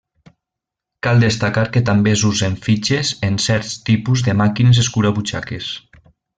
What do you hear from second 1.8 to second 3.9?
també s'usen fitxes en certs